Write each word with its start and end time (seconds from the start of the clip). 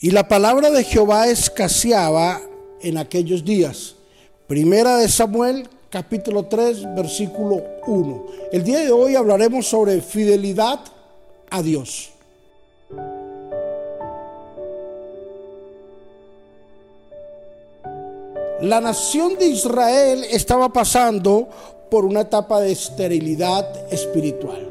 Y 0.00 0.10
la 0.10 0.28
palabra 0.28 0.70
de 0.70 0.84
Jehová 0.84 1.28
escaseaba 1.28 2.40
en 2.80 2.98
aquellos 2.98 3.44
días. 3.44 3.94
Primera 4.46 4.98
de 4.98 5.08
Samuel, 5.08 5.68
capítulo 5.88 6.46
3, 6.46 6.94
versículo 6.94 7.62
1. 7.86 8.26
El 8.52 8.64
día 8.64 8.80
de 8.80 8.90
hoy 8.90 9.14
hablaremos 9.14 9.66
sobre 9.66 10.00
fidelidad 10.00 10.80
a 11.50 11.62
Dios. 11.62 12.10
La 18.60 18.80
nación 18.80 19.38
de 19.38 19.46
Israel 19.46 20.24
estaba 20.30 20.72
pasando 20.72 21.48
por 21.90 22.04
una 22.04 22.22
etapa 22.22 22.60
de 22.60 22.72
esterilidad 22.72 23.92
espiritual. 23.92 24.68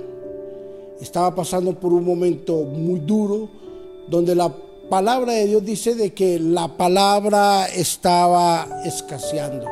Estaba 1.00 1.34
pasando 1.34 1.74
por 1.80 1.94
un 1.94 2.04
momento 2.04 2.64
muy 2.64 3.00
duro 3.00 3.50
donde 4.10 4.36
la 4.36 4.54
palabra 4.90 5.34
de 5.34 5.48
Dios 5.48 5.66
dice 5.66 5.96
de 5.96 6.14
que 6.14 6.40
la 6.40 6.68
palabra 6.68 7.68
estaba 7.68 8.82
escaseando. 8.86 9.66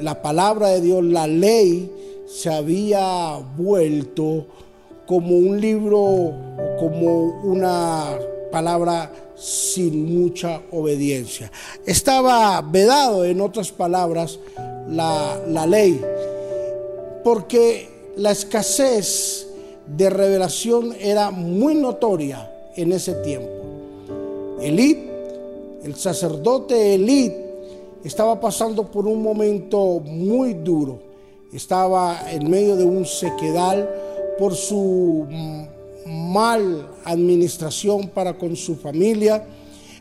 La 0.00 0.20
palabra 0.22 0.68
de 0.68 0.80
Dios, 0.80 1.04
la 1.04 1.26
ley, 1.26 1.90
se 2.26 2.52
había 2.52 3.38
vuelto 3.56 4.46
como 5.06 5.36
un 5.36 5.60
libro, 5.60 6.32
como 6.78 7.40
una 7.42 8.18
palabra 8.50 9.10
sin 9.36 10.18
mucha 10.18 10.60
obediencia. 10.70 11.50
Estaba 11.86 12.60
vedado, 12.60 13.24
en 13.24 13.40
otras 13.40 13.72
palabras, 13.72 14.38
la, 14.88 15.40
la 15.48 15.66
ley, 15.66 16.00
porque 17.24 18.12
la 18.16 18.32
escasez 18.32 19.46
de 19.86 20.10
revelación 20.10 20.94
era 21.00 21.30
muy 21.30 21.74
notoria 21.74 22.50
en 22.78 22.92
ese 22.92 23.14
tiempo. 23.14 23.48
Elid, 24.60 24.96
el 25.82 25.96
sacerdote 25.96 26.94
Elid, 26.94 27.32
estaba 28.04 28.40
pasando 28.40 28.90
por 28.90 29.06
un 29.06 29.22
momento 29.22 30.00
muy 30.00 30.54
duro. 30.54 31.00
Estaba 31.52 32.30
en 32.30 32.48
medio 32.48 32.76
de 32.76 32.84
un 32.84 33.04
sequedal 33.04 33.88
por 34.38 34.54
su 34.54 35.26
mal 36.06 36.88
administración 37.04 38.08
para 38.08 38.38
con 38.38 38.54
su 38.54 38.76
familia. 38.76 39.44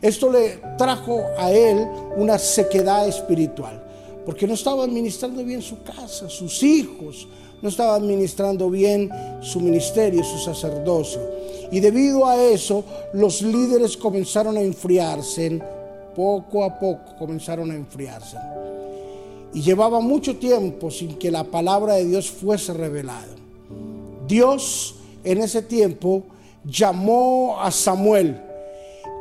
Esto 0.02 0.32
le 0.32 0.60
trajo 0.78 1.22
a 1.38 1.52
él 1.52 1.88
una 2.16 2.38
sequedad 2.38 3.08
espiritual, 3.08 3.84
porque 4.26 4.46
no 4.46 4.54
estaba 4.54 4.84
administrando 4.84 5.44
bien 5.44 5.64
su 5.64 5.82
casa, 5.82 6.30
sus 6.30 6.62
hijos, 6.62 7.28
no 7.62 7.70
estaba 7.70 7.96
administrando 7.96 8.70
bien 8.70 9.10
su 9.42 9.60
ministerio, 9.60 10.24
su 10.24 10.38
sacerdocio. 10.38 11.37
Y 11.72 11.80
debido 11.80 12.26
a 12.26 12.42
eso, 12.42 12.84
los 13.14 13.42
líderes 13.42 13.98
comenzaron 13.98 14.58
a 14.58 14.62
enfriarse, 14.62 15.62
poco 16.16 16.64
a 16.64 16.80
poco 16.80 17.16
comenzaron 17.18 17.72
a 17.72 17.76
enfriarse. 17.76 18.38
Y 19.54 19.62
llevaba 19.62 20.00
mucho 20.00 20.38
tiempo 20.38 20.92
sin 20.92 21.16
que 21.18 21.32
la 21.32 21.44
palabra 21.44 21.96
de 21.96 22.06
Dios 22.06 22.30
fuese 22.30 22.74
revelada. 22.74 23.28
Dios 24.28 24.96
en 25.24 25.40
ese 25.40 25.62
tiempo 25.62 26.24
llamó 26.66 27.58
a 27.60 27.72
Samuel 27.72 28.42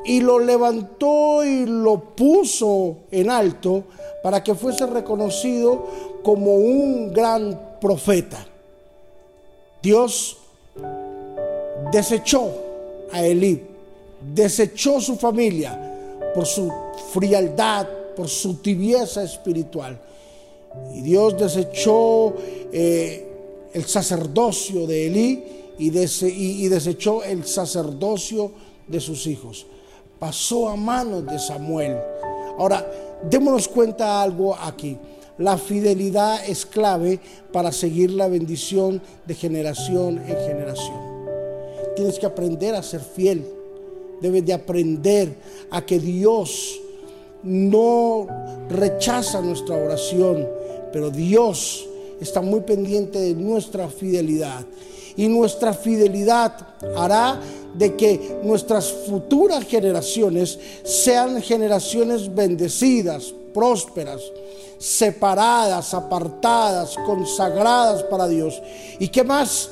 y 0.04 0.20
lo 0.20 0.38
levantó 0.38 1.44
y 1.44 1.66
lo 1.66 2.00
puso 2.14 2.98
en 3.10 3.30
alto 3.30 3.84
para 4.22 4.42
que 4.42 4.54
fuese 4.54 4.86
reconocido 4.86 5.86
como 6.22 6.54
un 6.54 7.12
gran 7.12 7.78
profeta. 7.80 8.44
Dios 9.82 10.38
desechó 11.92 12.50
a 13.12 13.24
Elí, 13.24 13.62
desechó 14.34 15.00
su 15.00 15.16
familia 15.16 15.78
por 16.34 16.46
su 16.46 16.70
frialdad, 17.12 17.86
por 18.16 18.28
su 18.28 18.56
tibieza 18.56 19.22
espiritual. 19.22 20.00
Y 20.94 21.00
Dios 21.00 21.38
desechó 21.38 22.34
eh, 22.72 23.26
el 23.72 23.84
sacerdocio 23.84 24.86
de 24.86 25.06
Elí 25.06 25.44
y, 25.78 25.88
y 25.88 26.68
desechó 26.68 27.22
el 27.22 27.44
sacerdocio 27.46 28.52
de 28.86 29.00
sus 29.00 29.26
hijos. 29.26 29.66
Pasó 30.18 30.68
a 30.68 30.76
manos 30.76 31.26
de 31.26 31.38
Samuel. 31.38 31.96
Ahora, 32.58 32.86
démonos 33.28 33.68
cuenta 33.68 34.22
algo 34.22 34.54
aquí. 34.54 34.96
La 35.38 35.58
fidelidad 35.58 36.48
es 36.48 36.64
clave 36.64 37.20
para 37.52 37.70
seguir 37.70 38.10
la 38.10 38.26
bendición 38.26 39.02
de 39.26 39.34
generación 39.34 40.18
en 40.18 40.36
generación. 40.46 41.05
Tienes 41.96 42.18
que 42.18 42.26
aprender 42.26 42.74
a 42.74 42.82
ser 42.82 43.00
fiel. 43.00 43.44
Debes 44.20 44.46
de 44.46 44.52
aprender 44.52 45.34
a 45.70 45.84
que 45.84 45.98
Dios 45.98 46.80
no 47.42 48.26
rechaza 48.68 49.40
nuestra 49.40 49.76
oración, 49.76 50.46
pero 50.92 51.10
Dios 51.10 51.86
está 52.20 52.40
muy 52.40 52.60
pendiente 52.60 53.18
de 53.18 53.34
nuestra 53.34 53.88
fidelidad. 53.88 54.64
Y 55.16 55.28
nuestra 55.28 55.72
fidelidad 55.72 56.54
hará 56.96 57.40
de 57.74 57.94
que 57.96 58.38
nuestras 58.42 58.90
futuras 58.90 59.64
generaciones 59.64 60.58
sean 60.84 61.40
generaciones 61.40 62.34
bendecidas, 62.34 63.34
prósperas, 63.54 64.20
separadas, 64.78 65.94
apartadas, 65.94 66.96
consagradas 67.06 68.02
para 68.04 68.28
Dios. 68.28 68.60
¿Y 68.98 69.08
qué 69.08 69.24
más? 69.24 69.70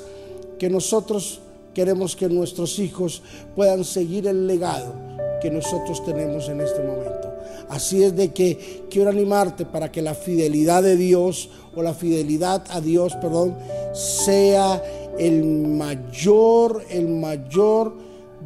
Que 0.58 0.70
nosotros 0.70 1.40
queremos 1.74 2.16
que 2.16 2.28
nuestros 2.28 2.78
hijos 2.78 3.22
puedan 3.54 3.84
seguir 3.84 4.26
el 4.26 4.46
legado 4.46 4.94
que 5.42 5.50
nosotros 5.50 6.02
tenemos 6.04 6.48
en 6.48 6.60
este 6.60 6.82
momento. 6.82 7.34
Así 7.68 8.02
es 8.02 8.16
de 8.16 8.32
que 8.32 8.84
quiero 8.90 9.10
animarte 9.10 9.66
para 9.66 9.90
que 9.90 10.00
la 10.00 10.14
fidelidad 10.14 10.82
de 10.82 10.96
Dios 10.96 11.50
o 11.74 11.82
la 11.82 11.94
fidelidad 11.94 12.64
a 12.70 12.80
Dios, 12.80 13.14
perdón, 13.16 13.56
sea 13.92 14.82
el 15.18 15.44
mayor, 15.44 16.84
el 16.90 17.08
mayor 17.08 17.94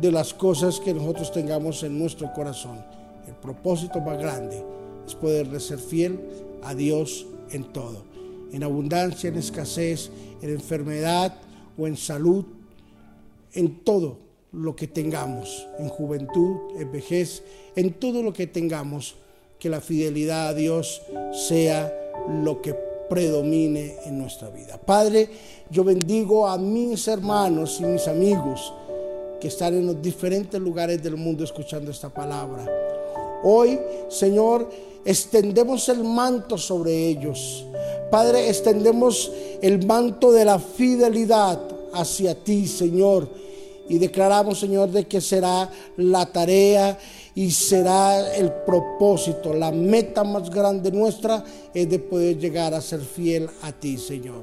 de 0.00 0.12
las 0.12 0.34
cosas 0.34 0.80
que 0.80 0.94
nosotros 0.94 1.32
tengamos 1.32 1.82
en 1.82 1.98
nuestro 1.98 2.32
corazón. 2.32 2.78
El 3.26 3.34
propósito 3.34 4.00
más 4.00 4.18
grande 4.18 4.64
es 5.06 5.14
poder 5.14 5.60
ser 5.60 5.78
fiel 5.78 6.20
a 6.62 6.74
Dios 6.74 7.26
en 7.50 7.64
todo, 7.72 8.04
en 8.52 8.62
abundancia, 8.62 9.28
en 9.28 9.36
escasez, 9.36 10.10
en 10.42 10.50
enfermedad 10.50 11.34
o 11.76 11.86
en 11.86 11.96
salud, 11.96 12.44
en 13.52 13.84
todo 13.84 14.18
lo 14.52 14.74
que 14.74 14.86
tengamos, 14.86 15.66
en 15.78 15.88
juventud, 15.88 16.78
en 16.78 16.90
vejez, 16.90 17.42
en 17.76 17.92
todo 17.94 18.22
lo 18.22 18.32
que 18.32 18.46
tengamos, 18.46 19.16
que 19.58 19.68
la 19.68 19.80
fidelidad 19.80 20.48
a 20.48 20.54
Dios 20.54 21.02
sea 21.32 21.92
lo 22.42 22.62
que 22.62 22.74
predomine 23.08 23.96
en 24.04 24.18
nuestra 24.18 24.50
vida. 24.50 24.78
Padre, 24.78 25.28
yo 25.70 25.82
bendigo 25.84 26.46
a 26.46 26.58
mis 26.58 27.08
hermanos 27.08 27.78
y 27.80 27.84
mis 27.84 28.06
amigos 28.06 28.72
que 29.40 29.48
están 29.48 29.74
en 29.74 29.86
los 29.86 30.02
diferentes 30.02 30.60
lugares 30.60 31.02
del 31.02 31.16
mundo 31.16 31.44
escuchando 31.44 31.90
esta 31.90 32.08
palabra. 32.08 32.66
Hoy, 33.42 33.78
Señor, 34.08 34.68
extendemos 35.04 35.88
el 35.88 36.02
manto 36.04 36.58
sobre 36.58 37.08
ellos. 37.08 37.64
Padre, 38.10 38.48
extendemos 38.48 39.30
el 39.62 39.86
manto 39.86 40.32
de 40.32 40.44
la 40.44 40.58
fidelidad 40.58 41.77
hacia 41.92 42.34
ti, 42.34 42.66
Señor. 42.66 43.28
Y 43.88 43.98
declaramos, 43.98 44.60
Señor, 44.60 44.90
de 44.90 45.06
que 45.06 45.20
será 45.20 45.70
la 45.96 46.26
tarea 46.26 46.98
y 47.34 47.50
será 47.50 48.34
el 48.34 48.52
propósito, 48.52 49.54
la 49.54 49.70
meta 49.70 50.24
más 50.24 50.50
grande 50.50 50.90
nuestra 50.90 51.44
es 51.72 51.88
de 51.88 51.98
poder 51.98 52.36
llegar 52.36 52.74
a 52.74 52.80
ser 52.80 53.00
fiel 53.00 53.48
a 53.62 53.72
ti, 53.72 53.96
Señor. 53.96 54.42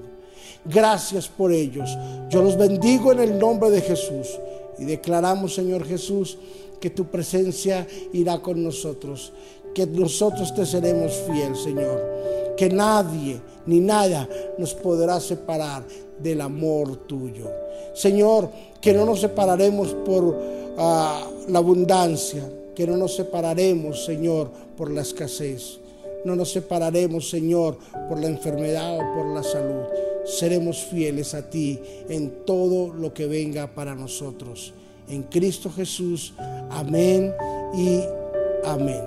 Gracias 0.63 1.27
por 1.27 1.51
ellos. 1.51 1.89
Yo 2.29 2.41
los 2.41 2.57
bendigo 2.57 3.11
en 3.11 3.19
el 3.19 3.37
nombre 3.37 3.69
de 3.69 3.81
Jesús 3.81 4.27
y 4.79 4.85
declaramos, 4.85 5.53
Señor 5.53 5.85
Jesús, 5.85 6.37
que 6.79 6.89
tu 6.89 7.05
presencia 7.05 7.87
irá 8.13 8.39
con 8.39 8.63
nosotros, 8.63 9.31
que 9.73 9.85
nosotros 9.85 10.53
te 10.55 10.65
seremos 10.65 11.13
fiel, 11.27 11.55
Señor, 11.55 12.01
que 12.55 12.69
nadie 12.69 13.39
ni 13.65 13.79
nada 13.79 14.27
nos 14.57 14.73
podrá 14.73 15.19
separar 15.19 15.83
del 16.19 16.41
amor 16.41 16.97
tuyo. 17.07 17.49
Señor, 17.93 18.49
que 18.81 18.93
no 18.93 19.05
nos 19.05 19.21
separaremos 19.21 19.93
por 20.05 20.37
ah, 20.77 21.27
la 21.47 21.59
abundancia, 21.59 22.47
que 22.75 22.85
no 22.85 22.97
nos 22.97 23.15
separaremos, 23.15 24.05
Señor, 24.05 24.49
por 24.77 24.91
la 24.91 25.01
escasez. 25.01 25.79
No 26.25 26.35
nos 26.35 26.51
separaremos, 26.51 27.29
Señor, 27.29 27.77
por 28.09 28.19
la 28.19 28.27
enfermedad 28.27 28.97
o 28.97 29.15
por 29.15 29.27
la 29.27 29.43
salud. 29.43 29.85
Seremos 30.25 30.77
fieles 30.77 31.33
a 31.35 31.49
ti 31.49 31.79
en 32.09 32.45
todo 32.45 32.93
lo 32.93 33.13
que 33.13 33.27
venga 33.27 33.67
para 33.67 33.93
nosotros. 33.93 34.73
En 35.07 35.23
Cristo 35.23 35.71
Jesús. 35.71 36.33
Amén 36.71 37.33
y 37.75 38.01
amén. 38.65 39.03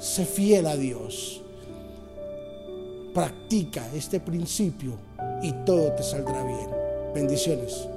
Sé 0.00 0.24
fiel 0.24 0.66
a 0.66 0.76
Dios. 0.76 1.42
Practica 3.14 3.88
este 3.94 4.20
principio 4.20 4.98
y 5.42 5.52
todo 5.64 5.92
te 5.92 6.02
saldrá 6.02 6.44
bien. 6.44 6.70
Bendiciones. 7.14 7.88